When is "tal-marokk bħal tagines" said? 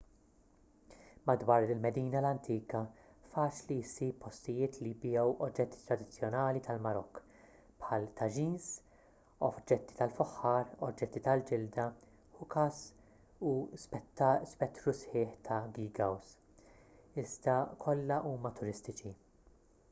6.69-8.71